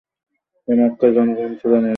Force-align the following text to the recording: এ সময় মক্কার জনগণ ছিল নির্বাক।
এ 0.67 0.71
সময় 0.71 0.77
মক্কার 0.81 1.09
জনগণ 1.15 1.51
ছিল 1.59 1.71
নির্বাক। 1.75 1.89